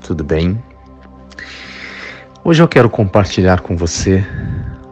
[0.00, 0.60] tudo bem?
[2.42, 4.26] Hoje eu quero compartilhar com você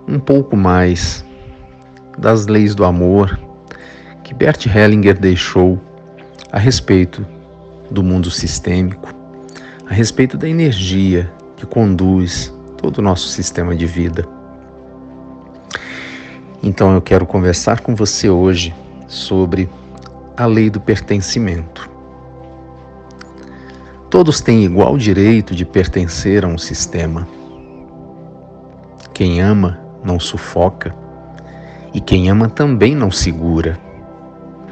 [0.06, 1.24] um pouco mais
[2.16, 3.36] das leis do amor
[4.22, 5.80] que Bert Hellinger deixou
[6.52, 7.26] a respeito
[7.90, 9.12] do mundo sistêmico,
[9.90, 14.24] a respeito da energia que conduz todo o nosso sistema de vida.
[16.62, 18.72] Então eu quero conversar com você hoje
[19.08, 19.68] sobre
[20.36, 21.85] a lei do pertencimento.
[24.16, 27.28] Todos têm igual direito de pertencer a um sistema.
[29.12, 30.94] Quem ama não sufoca,
[31.92, 33.78] e quem ama também não segura,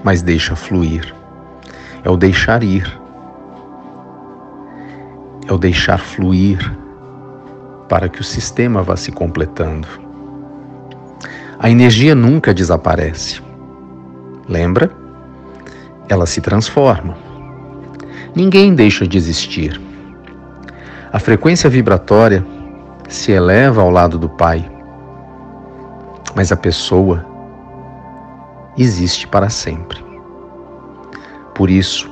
[0.02, 1.14] mas deixa fluir.
[2.02, 2.90] É o deixar ir.
[5.46, 6.58] É o deixar fluir
[7.86, 9.86] para que o sistema vá se completando.
[11.58, 13.42] A energia nunca desaparece.
[14.48, 14.90] Lembra?
[16.08, 17.23] Ela se transforma.
[18.34, 19.80] Ninguém deixa de existir.
[21.12, 22.44] A frequência vibratória
[23.08, 24.68] se eleva ao lado do Pai,
[26.34, 27.24] mas a pessoa
[28.76, 30.04] existe para sempre.
[31.54, 32.10] Por isso,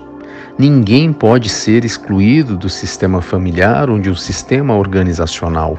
[0.56, 5.76] ninguém pode ser excluído do sistema familiar ou de um sistema organizacional.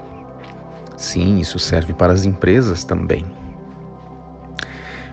[0.97, 3.25] Sim, isso serve para as empresas também.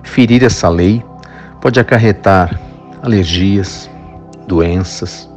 [0.02, 1.04] Ferir essa lei
[1.60, 2.58] pode acarretar
[3.00, 3.88] alergias,
[4.50, 5.30] doenças,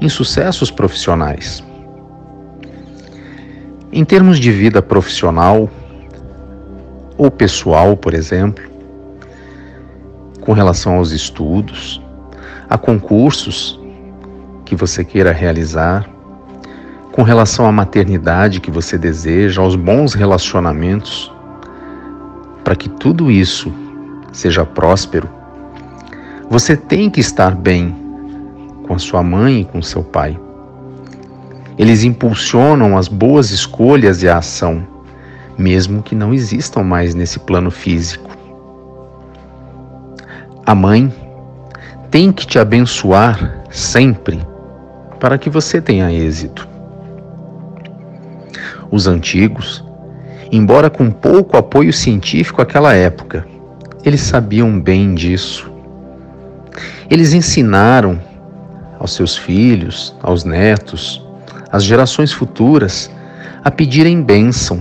[0.00, 1.62] insucessos profissionais.
[3.92, 5.68] Em termos de vida profissional
[7.18, 8.64] ou pessoal, por exemplo,
[10.40, 12.00] com relação aos estudos,
[12.70, 13.78] a concursos
[14.64, 16.08] que você queira realizar,
[17.12, 21.30] com relação à maternidade que você deseja, aos bons relacionamentos,
[22.64, 23.70] para que tudo isso
[24.32, 25.28] seja próspero,
[26.48, 28.01] você tem que estar bem
[28.92, 30.38] com a sua mãe e com seu pai.
[31.78, 34.86] Eles impulsionam as boas escolhas e a ação,
[35.56, 38.30] mesmo que não existam mais nesse plano físico.
[40.66, 41.10] A mãe
[42.10, 44.46] tem que te abençoar sempre
[45.18, 46.68] para que você tenha êxito.
[48.90, 49.82] Os antigos,
[50.52, 53.46] embora com pouco apoio científico àquela época,
[54.04, 55.72] eles sabiam bem disso.
[57.08, 58.20] Eles ensinaram
[59.02, 61.20] aos seus filhos, aos netos,
[61.72, 63.10] às gerações futuras
[63.64, 64.80] a pedirem bênção.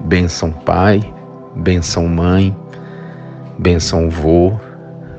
[0.00, 1.02] Bênção pai,
[1.54, 2.56] bênção mãe,
[3.58, 4.58] bênção vô,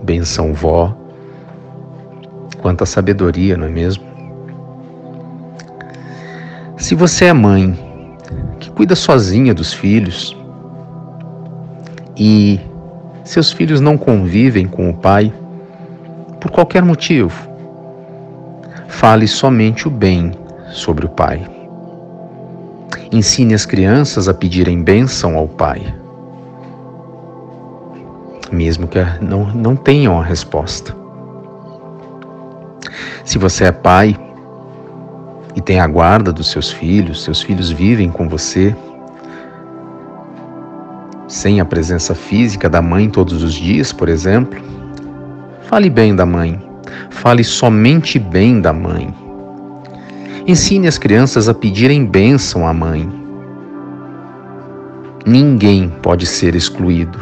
[0.02, 0.98] bênção vó.
[2.60, 4.04] Quanta sabedoria, não é mesmo?
[6.76, 7.78] Se você é mãe
[8.60, 10.36] que cuida sozinha dos filhos
[12.18, 12.60] e
[13.24, 15.32] seus filhos não convivem com o pai
[16.42, 17.49] por qualquer motivo,
[18.90, 20.34] fale somente o bem
[20.72, 21.48] sobre o Pai.
[23.12, 25.94] Ensine as crianças a pedirem bênção ao Pai,
[28.52, 30.96] mesmo que não, não tenham a resposta.
[33.24, 34.20] Se você é pai
[35.56, 38.76] e tem a guarda dos seus filhos, seus filhos vivem com você,
[41.28, 44.60] sem a presença física da mãe todos os dias, por exemplo,
[45.62, 46.69] fale bem da mãe
[47.10, 49.14] Fale somente bem da mãe.
[50.48, 53.08] Ensine as crianças a pedirem bênção à mãe.
[55.26, 57.20] Ninguém pode ser excluído.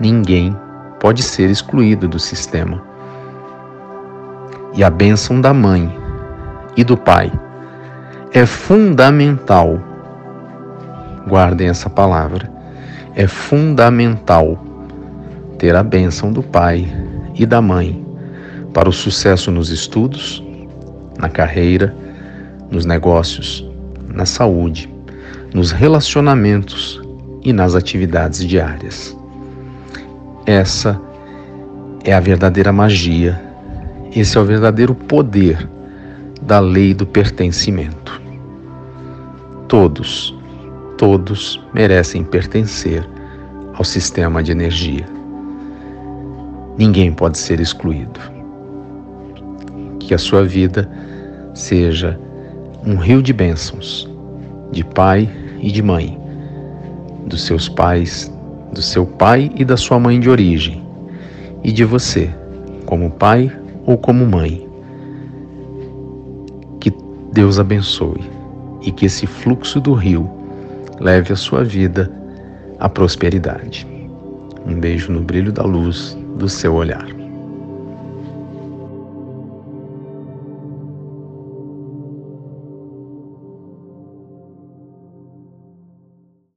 [0.00, 0.56] Ninguém
[0.98, 2.82] pode ser excluído do sistema.
[4.74, 5.96] E a bênção da mãe
[6.76, 7.30] e do pai
[8.32, 9.78] é fundamental.
[11.28, 12.50] Guardem essa palavra.
[13.14, 14.58] É fundamental
[15.58, 16.86] ter a bênção do pai
[17.34, 18.07] e da mãe
[18.72, 20.42] para o sucesso nos estudos,
[21.18, 21.94] na carreira,
[22.70, 23.68] nos negócios,
[24.14, 24.92] na saúde,
[25.54, 27.00] nos relacionamentos
[27.42, 29.16] e nas atividades diárias.
[30.46, 31.00] Essa
[32.04, 33.40] é a verdadeira magia,
[34.14, 35.68] esse é o verdadeiro poder
[36.42, 38.20] da lei do pertencimento.
[39.66, 40.34] Todos,
[40.96, 43.06] todos merecem pertencer
[43.74, 45.06] ao sistema de energia.
[46.78, 48.37] Ninguém pode ser excluído
[50.08, 50.88] que a sua vida
[51.52, 52.18] seja
[52.84, 54.08] um rio de bênçãos,
[54.72, 55.28] de pai
[55.60, 56.18] e de mãe,
[57.26, 58.32] dos seus pais,
[58.72, 60.82] do seu pai e da sua mãe de origem,
[61.62, 62.30] e de você,
[62.86, 63.52] como pai
[63.84, 64.66] ou como mãe.
[66.80, 66.90] Que
[67.34, 68.22] Deus abençoe
[68.80, 70.30] e que esse fluxo do rio
[70.98, 72.10] leve a sua vida
[72.78, 73.86] à prosperidade.
[74.66, 77.17] Um beijo no brilho da luz do seu olhar.